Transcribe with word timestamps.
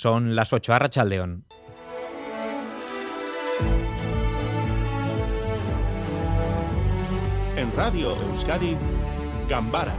Son 0.00 0.36
las 0.36 0.52
8 0.52 0.74
a 0.74 0.78
Rachaldeón. 0.78 1.44
En 7.56 7.72
Radio 7.76 8.14
Euskadi, 8.14 8.76
Gambara 9.48 9.96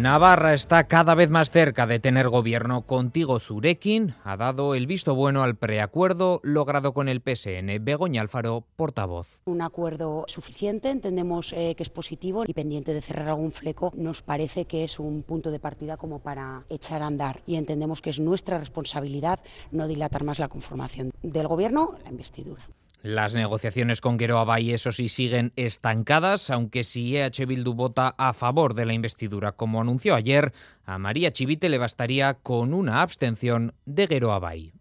Navarra 0.00 0.54
está 0.54 0.84
cada 0.84 1.14
vez 1.14 1.28
más 1.28 1.50
cerca 1.50 1.86
de 1.86 2.00
tener 2.00 2.30
gobierno. 2.30 2.86
Contigo 2.86 3.38
Zurekin 3.38 4.14
ha 4.24 4.38
dado 4.38 4.74
el 4.74 4.86
visto 4.86 5.14
bueno 5.14 5.42
al 5.42 5.56
preacuerdo 5.56 6.40
logrado 6.42 6.94
con 6.94 7.06
el 7.06 7.20
PSN. 7.20 7.84
Begoña 7.84 8.22
Alfaro, 8.22 8.64
portavoz. 8.76 9.42
Un 9.44 9.60
acuerdo 9.60 10.24
suficiente, 10.26 10.88
entendemos 10.88 11.52
eh, 11.52 11.74
que 11.76 11.82
es 11.82 11.90
positivo 11.90 12.44
y 12.46 12.54
pendiente 12.54 12.94
de 12.94 13.02
cerrar 13.02 13.28
algún 13.28 13.52
fleco, 13.52 13.92
nos 13.94 14.22
parece 14.22 14.64
que 14.64 14.84
es 14.84 14.98
un 14.98 15.22
punto 15.22 15.50
de 15.50 15.60
partida 15.60 15.98
como 15.98 16.20
para 16.20 16.64
echar 16.70 17.02
a 17.02 17.06
andar 17.06 17.42
y 17.46 17.56
entendemos 17.56 18.00
que 18.00 18.08
es 18.08 18.20
nuestra 18.20 18.58
responsabilidad 18.58 19.40
no 19.70 19.86
dilatar 19.86 20.24
más 20.24 20.38
la 20.38 20.48
conformación 20.48 21.12
del 21.22 21.46
gobierno, 21.46 21.96
la 22.04 22.10
investidura. 22.10 22.66
Las 23.02 23.34
negociaciones 23.34 24.02
con 24.02 24.18
Guero 24.18 24.38
Abay, 24.38 24.72
eso 24.72 24.92
sí, 24.92 25.08
siguen 25.08 25.52
estancadas, 25.56 26.50
aunque 26.50 26.84
si 26.84 27.16
EH 27.16 27.46
Bildu 27.46 27.72
vota 27.72 28.14
a 28.18 28.34
favor 28.34 28.74
de 28.74 28.84
la 28.84 28.92
investidura, 28.92 29.52
como 29.52 29.80
anunció 29.80 30.14
ayer, 30.14 30.52
a 30.84 30.98
María 30.98 31.32
Chivite 31.32 31.70
le 31.70 31.78
bastaría 31.78 32.34
con 32.34 32.74
una 32.74 33.00
abstención 33.00 33.72
de 33.86 34.06
Guero 34.06 34.32
Abay. 34.32 34.74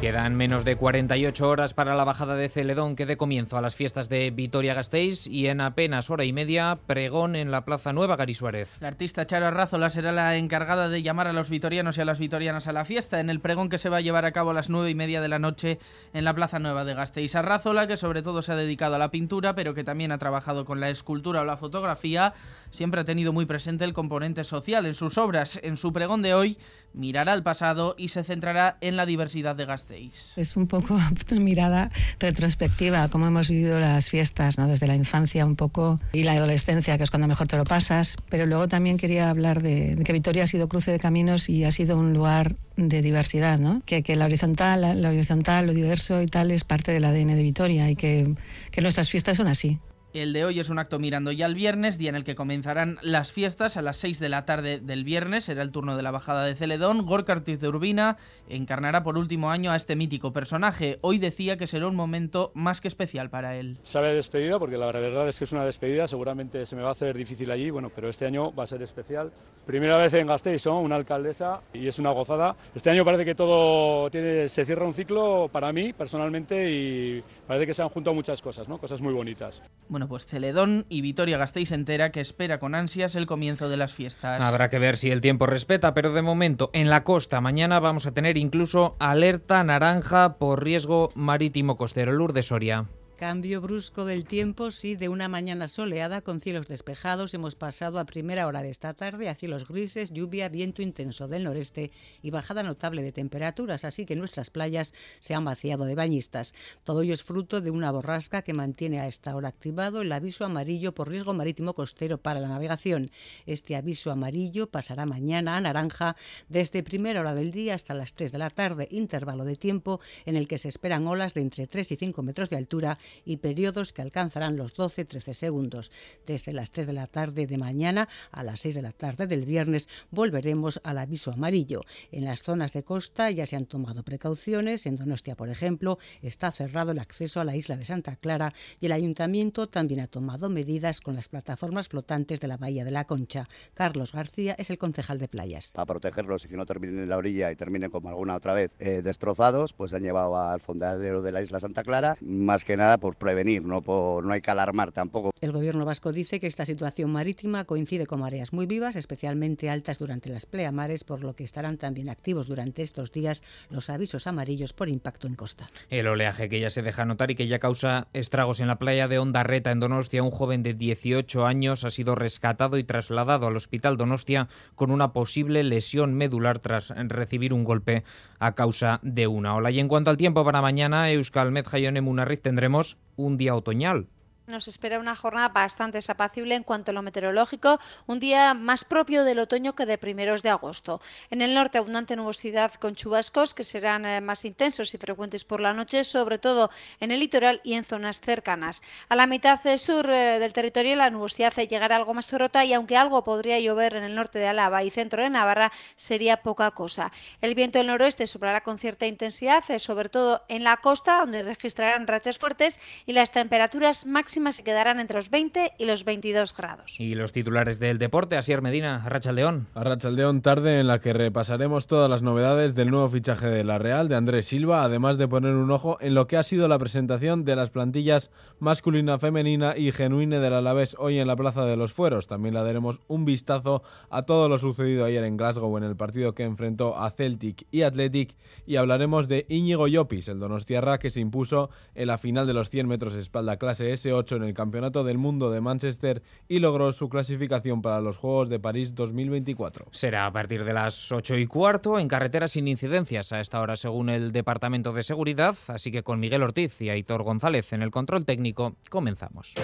Quedan 0.00 0.36
menos 0.36 0.64
de 0.64 0.76
48 0.76 1.48
horas 1.48 1.74
para 1.74 1.96
la 1.96 2.04
bajada 2.04 2.36
de 2.36 2.48
Celedón 2.48 2.94
que 2.94 3.04
dé 3.04 3.16
comienzo 3.16 3.58
a 3.58 3.60
las 3.60 3.74
fiestas 3.74 4.08
de 4.08 4.30
Vitoria-Gasteiz 4.30 5.26
y 5.26 5.48
en 5.48 5.60
apenas 5.60 6.08
hora 6.08 6.24
y 6.24 6.32
media 6.32 6.78
pregón 6.86 7.34
en 7.34 7.50
la 7.50 7.64
Plaza 7.64 7.92
Nueva 7.92 8.14
Gary 8.14 8.36
Suárez. 8.36 8.68
La 8.78 8.86
artista 8.86 9.26
Charo 9.26 9.46
Arrazola 9.46 9.90
será 9.90 10.12
la 10.12 10.36
encargada 10.36 10.88
de 10.88 11.02
llamar 11.02 11.26
a 11.26 11.32
los 11.32 11.50
vitorianos 11.50 11.98
y 11.98 12.02
a 12.02 12.04
las 12.04 12.20
vitorianas 12.20 12.68
a 12.68 12.72
la 12.72 12.84
fiesta 12.84 13.18
en 13.18 13.28
el 13.28 13.40
pregón 13.40 13.68
que 13.68 13.78
se 13.78 13.88
va 13.88 13.96
a 13.96 14.00
llevar 14.00 14.24
a 14.24 14.30
cabo 14.30 14.50
a 14.50 14.54
las 14.54 14.70
nueve 14.70 14.88
y 14.88 14.94
media 14.94 15.20
de 15.20 15.28
la 15.28 15.40
noche 15.40 15.80
en 16.12 16.24
la 16.24 16.32
Plaza 16.32 16.60
Nueva 16.60 16.84
de 16.84 16.94
Gasteiz. 16.94 17.34
Arrazola, 17.34 17.88
que 17.88 17.96
sobre 17.96 18.22
todo 18.22 18.40
se 18.42 18.52
ha 18.52 18.56
dedicado 18.56 18.94
a 18.94 18.98
la 18.98 19.10
pintura, 19.10 19.56
pero 19.56 19.74
que 19.74 19.82
también 19.82 20.12
ha 20.12 20.18
trabajado 20.18 20.64
con 20.64 20.78
la 20.78 20.90
escultura 20.90 21.40
o 21.40 21.44
la 21.44 21.56
fotografía, 21.56 22.34
siempre 22.70 23.00
ha 23.00 23.04
tenido 23.04 23.32
muy 23.32 23.46
presente 23.46 23.84
el 23.84 23.94
componente 23.94 24.44
social 24.44 24.86
en 24.86 24.94
sus 24.94 25.18
obras. 25.18 25.58
En 25.64 25.76
su 25.76 25.92
pregón 25.92 26.22
de 26.22 26.34
hoy 26.34 26.56
mirará 26.92 27.32
al 27.32 27.42
pasado 27.42 27.96
y 27.98 28.08
se 28.08 28.22
centrará 28.22 28.78
en 28.80 28.96
la 28.96 29.04
diversidad 29.04 29.56
de 29.56 29.66
Gasteiz. 29.66 29.87
Es 30.36 30.56
un 30.56 30.66
poco 30.66 30.94
una 31.30 31.40
mirada 31.40 31.90
retrospectiva, 32.20 33.08
cómo 33.08 33.26
hemos 33.26 33.48
vivido 33.48 33.80
las 33.80 34.10
fiestas, 34.10 34.58
¿no? 34.58 34.68
desde 34.68 34.86
la 34.86 34.94
infancia 34.94 35.46
un 35.46 35.56
poco 35.56 35.96
y 36.12 36.24
la 36.24 36.32
adolescencia, 36.32 36.96
que 36.98 37.04
es 37.04 37.10
cuando 37.10 37.26
mejor 37.26 37.46
te 37.48 37.56
lo 37.56 37.64
pasas. 37.64 38.16
Pero 38.28 38.46
luego 38.46 38.68
también 38.68 38.96
quería 38.96 39.30
hablar 39.30 39.62
de, 39.62 39.98
que 40.04 40.12
Vitoria 40.12 40.44
ha 40.44 40.46
sido 40.46 40.68
cruce 40.68 40.90
de 40.90 40.98
caminos 40.98 41.48
y 41.48 41.64
ha 41.64 41.72
sido 41.72 41.98
un 41.98 42.12
lugar 42.12 42.54
de 42.76 43.02
diversidad, 43.02 43.58
¿no? 43.58 43.82
que, 43.86 44.02
que 44.02 44.16
la 44.16 44.26
horizontal, 44.26 45.04
horizontal, 45.04 45.66
lo 45.66 45.74
diverso 45.74 46.22
y 46.22 46.26
tal 46.26 46.50
es 46.50 46.64
parte 46.64 46.92
del 46.92 47.04
ADN 47.04 47.28
de 47.28 47.42
Vitoria 47.42 47.90
y 47.90 47.96
que 47.96 48.34
nuestras 48.80 49.10
fiestas 49.10 49.36
son 49.38 49.48
así. 49.48 49.78
El 50.22 50.32
de 50.32 50.44
hoy 50.44 50.58
es 50.58 50.68
un 50.68 50.80
acto 50.80 50.98
mirando 50.98 51.30
ya 51.30 51.46
al 51.46 51.54
viernes, 51.54 51.96
día 51.96 52.08
en 52.08 52.16
el 52.16 52.24
que 52.24 52.34
comenzarán 52.34 52.98
las 53.02 53.30
fiestas 53.30 53.76
a 53.76 53.82
las 53.82 53.98
6 53.98 54.18
de 54.18 54.28
la 54.28 54.44
tarde 54.44 54.80
del 54.80 55.04
viernes. 55.04 55.44
Será 55.44 55.62
el 55.62 55.70
turno 55.70 55.96
de 55.96 56.02
la 56.02 56.10
bajada 56.10 56.44
de 56.44 56.56
Celedón. 56.56 57.06
Gorka 57.06 57.34
Ortiz 57.34 57.60
de 57.60 57.68
Urbina 57.68 58.16
encarnará 58.48 59.04
por 59.04 59.16
último 59.16 59.52
año 59.52 59.70
a 59.70 59.76
este 59.76 59.94
mítico 59.94 60.32
personaje. 60.32 60.98
Hoy 61.02 61.18
decía 61.18 61.56
que 61.56 61.68
será 61.68 61.86
un 61.86 61.94
momento 61.94 62.50
más 62.54 62.80
que 62.80 62.88
especial 62.88 63.30
para 63.30 63.54
él. 63.54 63.78
Sabe 63.84 64.12
despedida, 64.12 64.58
porque 64.58 64.76
la 64.76 64.86
verdad 64.86 65.28
es 65.28 65.38
que 65.38 65.44
es 65.44 65.52
una 65.52 65.64
despedida. 65.64 66.08
Seguramente 66.08 66.66
se 66.66 66.74
me 66.74 66.82
va 66.82 66.88
a 66.88 66.92
hacer 66.92 67.16
difícil 67.16 67.52
allí, 67.52 67.70
bueno, 67.70 67.92
pero 67.94 68.08
este 68.08 68.26
año 68.26 68.52
va 68.52 68.64
a 68.64 68.66
ser 68.66 68.82
especial. 68.82 69.30
Primera 69.66 69.98
vez 69.98 70.14
en 70.14 70.26
Gasteiz, 70.26 70.66
¿no? 70.66 70.80
una 70.80 70.96
alcaldesa, 70.96 71.60
y 71.72 71.86
es 71.86 71.98
una 72.00 72.10
gozada. 72.10 72.56
Este 72.74 72.90
año 72.90 73.04
parece 73.04 73.24
que 73.24 73.36
todo 73.36 74.10
tiene, 74.10 74.48
se 74.48 74.64
cierra 74.66 74.84
un 74.84 74.94
ciclo 74.94 75.48
para 75.52 75.72
mí 75.72 75.92
personalmente 75.92 76.72
y 76.72 77.22
parece 77.46 77.66
que 77.66 77.74
se 77.74 77.82
han 77.82 77.90
juntado 77.90 78.14
muchas 78.14 78.40
cosas, 78.42 78.66
¿no? 78.66 78.78
cosas 78.78 79.00
muy 79.02 79.12
bonitas. 79.12 79.62
Bueno, 79.88 80.07
pues 80.08 80.26
Celedón 80.26 80.86
y 80.88 81.02
Vitoria 81.02 81.38
Gasteiz 81.38 81.72
entera 81.72 82.10
que 82.10 82.20
espera 82.20 82.58
con 82.58 82.74
ansias 82.74 83.14
el 83.14 83.26
comienzo 83.26 83.68
de 83.68 83.76
las 83.76 83.92
fiestas. 83.92 84.40
Habrá 84.40 84.70
que 84.70 84.78
ver 84.78 84.96
si 84.96 85.10
el 85.10 85.20
tiempo 85.20 85.46
respeta, 85.46 85.94
pero 85.94 86.12
de 86.12 86.22
momento 86.22 86.70
en 86.72 86.90
la 86.90 87.04
costa 87.04 87.40
mañana 87.40 87.78
vamos 87.78 88.06
a 88.06 88.12
tener 88.12 88.36
incluso 88.36 88.96
alerta 88.98 89.62
naranja 89.62 90.38
por 90.38 90.64
riesgo 90.64 91.10
marítimo 91.14 91.76
costero. 91.76 92.12
Lourdes 92.12 92.46
Soria. 92.46 92.86
Cambio 93.18 93.60
brusco 93.60 94.04
del 94.04 94.24
tiempo, 94.24 94.70
sí, 94.70 94.94
de 94.94 95.08
una 95.08 95.26
mañana 95.26 95.66
soleada 95.66 96.20
con 96.20 96.40
cielos 96.40 96.68
despejados 96.68 97.34
hemos 97.34 97.56
pasado 97.56 97.98
a 97.98 98.04
primera 98.04 98.46
hora 98.46 98.62
de 98.62 98.70
esta 98.70 98.94
tarde 98.94 99.28
a 99.28 99.34
cielos 99.34 99.66
grises, 99.66 100.12
lluvia, 100.12 100.48
viento 100.48 100.82
intenso 100.82 101.26
del 101.26 101.42
noreste 101.42 101.90
y 102.22 102.30
bajada 102.30 102.62
notable 102.62 103.02
de 103.02 103.10
temperaturas, 103.10 103.84
así 103.84 104.06
que 104.06 104.14
nuestras 104.14 104.50
playas 104.50 104.94
se 105.18 105.34
han 105.34 105.44
vaciado 105.44 105.84
de 105.84 105.96
bañistas. 105.96 106.54
Todo 106.84 107.02
ello 107.02 107.12
es 107.12 107.24
fruto 107.24 107.60
de 107.60 107.72
una 107.72 107.90
borrasca 107.90 108.42
que 108.42 108.52
mantiene 108.52 109.00
a 109.00 109.08
esta 109.08 109.34
hora 109.34 109.48
activado 109.48 110.02
el 110.02 110.12
aviso 110.12 110.44
amarillo 110.44 110.94
por 110.94 111.08
riesgo 111.08 111.34
marítimo 111.34 111.74
costero 111.74 112.18
para 112.18 112.38
la 112.38 112.46
navegación. 112.46 113.10
Este 113.46 113.74
aviso 113.74 114.12
amarillo 114.12 114.68
pasará 114.68 115.06
mañana 115.06 115.56
a 115.56 115.60
naranja 115.60 116.14
desde 116.48 116.84
primera 116.84 117.18
hora 117.18 117.34
del 117.34 117.50
día 117.50 117.74
hasta 117.74 117.94
las 117.94 118.14
3 118.14 118.30
de 118.30 118.38
la 118.38 118.50
tarde, 118.50 118.86
intervalo 118.92 119.44
de 119.44 119.56
tiempo 119.56 119.98
en 120.24 120.36
el 120.36 120.46
que 120.46 120.58
se 120.58 120.68
esperan 120.68 121.08
olas 121.08 121.34
de 121.34 121.40
entre 121.40 121.66
3 121.66 121.90
y 121.90 121.96
5 121.96 122.22
metros 122.22 122.48
de 122.48 122.56
altura 122.56 122.96
y 123.24 123.38
periodos 123.38 123.92
que 123.92 124.02
alcanzarán 124.02 124.56
los 124.56 124.74
12-13 124.74 125.32
segundos. 125.32 125.92
Desde 126.26 126.52
las 126.52 126.70
3 126.70 126.86
de 126.86 126.92
la 126.92 127.06
tarde 127.06 127.46
de 127.46 127.58
mañana 127.58 128.08
a 128.30 128.42
las 128.42 128.60
6 128.60 128.74
de 128.76 128.82
la 128.82 128.92
tarde 128.92 129.26
del 129.26 129.44
viernes 129.44 129.88
volveremos 130.10 130.80
al 130.84 130.98
aviso 130.98 131.32
amarillo. 131.32 131.82
En 132.12 132.24
las 132.24 132.42
zonas 132.42 132.72
de 132.72 132.82
costa 132.82 133.30
ya 133.30 133.46
se 133.46 133.56
han 133.56 133.66
tomado 133.66 134.02
precauciones. 134.02 134.86
En 134.86 134.96
Donostia, 134.96 135.36
por 135.36 135.48
ejemplo, 135.48 135.98
está 136.22 136.50
cerrado 136.50 136.92
el 136.92 136.98
acceso 136.98 137.40
a 137.40 137.44
la 137.44 137.56
isla 137.56 137.76
de 137.76 137.84
Santa 137.84 138.16
Clara 138.16 138.52
y 138.80 138.86
el 138.86 138.92
ayuntamiento 138.92 139.68
también 139.68 140.00
ha 140.00 140.06
tomado 140.06 140.48
medidas 140.48 141.00
con 141.00 141.14
las 141.14 141.28
plataformas 141.28 141.88
flotantes 141.88 142.40
de 142.40 142.48
la 142.48 142.56
Bahía 142.56 142.84
de 142.84 142.90
la 142.90 143.04
Concha. 143.04 143.48
Carlos 143.74 144.12
García 144.12 144.54
es 144.58 144.70
el 144.70 144.78
concejal 144.78 145.18
de 145.18 145.28
playas. 145.28 145.72
Para 145.74 145.86
protegerlos 145.86 146.44
y 146.44 146.48
que 146.48 146.56
no 146.56 146.66
terminen 146.66 147.00
en 147.00 147.08
la 147.08 147.16
orilla 147.16 147.50
y 147.50 147.56
terminen 147.56 147.90
como 147.90 148.08
alguna 148.08 148.36
otra 148.36 148.54
vez 148.54 148.74
eh, 148.78 149.02
destrozados, 149.02 149.72
pues 149.72 149.92
han 149.94 150.02
llevado 150.02 150.36
al 150.36 150.60
fondadero 150.60 151.22
de 151.22 151.32
la 151.32 151.42
isla 151.42 151.60
Santa 151.60 151.82
Clara, 151.82 152.16
más 152.20 152.64
que 152.64 152.76
nada 152.76 152.97
por 152.98 153.16
prevenir, 153.16 153.64
no, 153.64 153.80
por, 153.80 154.24
no 154.24 154.32
hay 154.32 154.40
que 154.40 154.50
alarmar 154.50 154.92
tampoco. 154.92 155.30
El 155.40 155.52
gobierno 155.52 155.84
vasco 155.84 156.12
dice 156.12 156.40
que 156.40 156.46
esta 156.46 156.64
situación 156.64 157.10
marítima 157.10 157.64
coincide 157.64 158.06
con 158.06 158.20
mareas 158.20 158.52
muy 158.52 158.66
vivas, 158.66 158.96
especialmente 158.96 159.70
altas 159.70 159.98
durante 159.98 160.30
las 160.30 160.46
pleamares, 160.46 161.04
por 161.04 161.20
lo 161.20 161.34
que 161.34 161.44
estarán 161.44 161.78
también 161.78 162.08
activos 162.08 162.46
durante 162.46 162.82
estos 162.82 163.12
días 163.12 163.42
los 163.70 163.90
avisos 163.90 164.26
amarillos 164.26 164.72
por 164.72 164.88
impacto 164.88 165.26
en 165.26 165.34
costa. 165.34 165.70
El 165.90 166.06
oleaje 166.06 166.48
que 166.48 166.60
ya 166.60 166.70
se 166.70 166.82
deja 166.82 167.04
notar 167.04 167.30
y 167.30 167.34
que 167.34 167.46
ya 167.46 167.58
causa 167.58 168.08
estragos 168.12 168.60
en 168.60 168.68
la 168.68 168.78
playa 168.78 169.08
de 169.08 169.18
Ondarreta, 169.18 169.70
en 169.70 169.80
Donostia, 169.80 170.22
un 170.22 170.30
joven 170.30 170.62
de 170.62 170.74
18 170.74 171.46
años 171.46 171.84
ha 171.84 171.90
sido 171.90 172.14
rescatado 172.14 172.78
y 172.78 172.84
trasladado 172.84 173.46
al 173.46 173.56
hospital 173.56 173.96
Donostia 173.96 174.48
con 174.74 174.90
una 174.90 175.12
posible 175.12 175.62
lesión 175.62 176.14
medular 176.14 176.58
tras 176.58 176.88
recibir 176.90 177.52
un 177.52 177.64
golpe 177.64 178.04
a 178.38 178.54
causa 178.54 179.00
de 179.02 179.26
una 179.26 179.54
ola. 179.54 179.70
Y 179.70 179.80
en 179.80 179.88
cuanto 179.88 180.10
al 180.10 180.16
tiempo 180.16 180.44
para 180.44 180.62
mañana, 180.62 181.10
Euskal 181.10 181.52
Med 181.52 181.66
Jaione 181.66 182.00
Munarriz 182.00 182.40
tendremos 182.40 182.87
un 183.16 183.36
día 183.36 183.54
otoñal. 183.54 184.06
Nos 184.48 184.66
espera 184.66 184.98
una 184.98 185.14
jornada 185.14 185.48
bastante 185.48 185.98
desapacible 185.98 186.54
en 186.54 186.62
cuanto 186.62 186.90
a 186.90 186.94
lo 186.94 187.02
meteorológico, 187.02 187.78
un 188.06 188.18
día 188.18 188.54
más 188.54 188.82
propio 188.82 189.22
del 189.24 189.40
otoño 189.40 189.74
que 189.74 189.84
de 189.84 189.98
primeros 189.98 190.42
de 190.42 190.48
agosto. 190.48 191.02
En 191.28 191.42
el 191.42 191.52
norte 191.52 191.76
abundante 191.76 192.16
nubosidad 192.16 192.72
con 192.72 192.94
chubascos 192.94 193.52
que 193.52 193.62
serán 193.62 194.06
eh, 194.06 194.22
más 194.22 194.46
intensos 194.46 194.94
y 194.94 194.96
frecuentes 194.96 195.44
por 195.44 195.60
la 195.60 195.74
noche, 195.74 196.02
sobre 196.02 196.38
todo 196.38 196.70
en 196.98 197.10
el 197.10 197.20
litoral 197.20 197.60
y 197.62 197.74
en 197.74 197.84
zonas 197.84 198.20
cercanas. 198.20 198.80
A 199.10 199.16
la 199.16 199.26
mitad 199.26 199.60
sur 199.76 200.08
eh, 200.08 200.38
del 200.38 200.54
territorio 200.54 200.96
la 200.96 201.10
nubosidad 201.10 201.52
llegará 201.54 201.96
algo 201.96 202.14
más 202.14 202.32
rota 202.32 202.64
y 202.64 202.72
aunque 202.72 202.96
algo 202.96 203.22
podría 203.24 203.60
llover 203.60 203.96
en 203.96 204.04
el 204.04 204.14
norte 204.14 204.38
de 204.38 204.48
Álava 204.48 204.82
y 204.82 204.88
centro 204.88 205.22
de 205.22 205.28
Navarra, 205.28 205.72
sería 205.94 206.38
poca 206.38 206.70
cosa. 206.70 207.12
El 207.42 207.54
viento 207.54 207.76
del 207.76 207.88
noroeste 207.88 208.26
soplará 208.26 208.62
con 208.62 208.78
cierta 208.78 209.06
intensidad, 209.06 209.62
eh, 209.68 209.78
sobre 209.78 210.08
todo 210.08 210.42
en 210.48 210.64
la 210.64 210.78
costa, 210.78 211.18
donde 211.18 211.42
registrarán 211.42 212.06
rachas 212.06 212.38
fuertes 212.38 212.80
y 213.04 213.12
las 213.12 213.30
temperaturas 213.30 214.06
máximas 214.06 214.37
máximas 214.38 214.56
se 214.56 214.62
quedarán 214.62 215.00
entre 215.00 215.16
los 215.16 215.30
20 215.30 215.72
y 215.78 215.84
los 215.84 216.04
22 216.04 216.56
grados. 216.56 217.00
Y 217.00 217.16
los 217.16 217.32
titulares 217.32 217.80
del 217.80 217.98
deporte, 217.98 218.36
Asier 218.36 218.62
Medina, 218.62 219.02
Arrachaldeón. 219.04 219.66
Arrachaldeón, 219.74 220.42
tarde 220.42 220.78
en 220.78 220.86
la 220.86 221.00
que 221.00 221.12
repasaremos 221.12 221.88
todas 221.88 222.08
las 222.08 222.22
novedades 222.22 222.76
del 222.76 222.90
nuevo 222.90 223.08
fichaje 223.08 223.48
de 223.48 223.64
la 223.64 223.78
Real 223.78 224.08
de 224.08 224.14
Andrés 224.14 224.46
Silva, 224.46 224.84
además 224.84 225.18
de 225.18 225.26
poner 225.26 225.54
un 225.54 225.70
ojo 225.72 225.98
en 226.00 226.14
lo 226.14 226.28
que 226.28 226.36
ha 226.36 226.44
sido 226.44 226.68
la 226.68 226.78
presentación 226.78 227.44
de 227.44 227.56
las 227.56 227.70
plantillas 227.70 228.30
masculina, 228.60 229.18
femenina 229.18 229.76
y 229.76 229.90
genuina 229.90 230.38
del 230.38 230.54
Alavés 230.54 230.94
hoy 231.00 231.18
en 231.18 231.26
la 231.26 231.34
Plaza 231.34 231.64
de 231.64 231.76
los 231.76 231.92
Fueros. 231.92 232.28
También 232.28 232.54
le 232.54 232.60
daremos 232.60 233.00
un 233.08 233.24
vistazo 233.24 233.82
a 234.08 234.22
todo 234.22 234.48
lo 234.48 234.58
sucedido 234.58 235.04
ayer 235.04 235.24
en 235.24 235.36
Glasgow 235.36 235.76
en 235.78 235.84
el 235.84 235.96
partido 235.96 236.34
que 236.34 236.44
enfrentó 236.44 236.96
a 236.96 237.10
Celtic 237.10 237.66
y 237.72 237.82
Athletic 237.82 238.36
y 238.66 238.76
hablaremos 238.76 239.26
de 239.26 239.46
Íñigo 239.48 239.88
Llopis, 239.88 240.28
el 240.28 240.38
donostiarra 240.38 240.98
que 240.98 241.10
se 241.10 241.20
impuso 241.20 241.70
en 241.96 242.06
la 242.06 242.18
final 242.18 242.46
de 242.46 242.54
los 242.54 242.70
100 242.70 242.86
metros 242.86 243.14
espalda 243.14 243.56
clase 243.56 243.92
S8 243.92 244.27
en 244.36 244.44
el 244.44 244.54
Campeonato 244.54 245.04
del 245.04 245.18
Mundo 245.18 245.50
de 245.50 245.60
Manchester 245.60 246.22
y 246.48 246.58
logró 246.58 246.92
su 246.92 247.08
clasificación 247.08 247.82
para 247.82 248.00
los 248.00 248.16
Juegos 248.16 248.48
de 248.48 248.58
París 248.58 248.94
2024. 248.94 249.86
Será 249.90 250.26
a 250.26 250.32
partir 250.32 250.64
de 250.64 250.72
las 250.72 251.10
8 251.12 251.36
y 251.36 251.46
cuarto 251.46 251.98
en 251.98 252.08
carretera 252.08 252.48
sin 252.48 252.68
incidencias 252.68 253.32
a 253.32 253.40
esta 253.40 253.60
hora 253.60 253.76
según 253.76 254.08
el 254.08 254.32
Departamento 254.32 254.92
de 254.92 255.02
Seguridad, 255.02 255.56
así 255.68 255.90
que 255.90 256.02
con 256.02 256.20
Miguel 256.20 256.42
Ortiz 256.42 256.80
y 256.80 256.90
Aitor 256.90 257.22
González 257.22 257.72
en 257.72 257.82
el 257.82 257.90
control 257.90 258.24
técnico 258.24 258.76
comenzamos. 258.90 259.54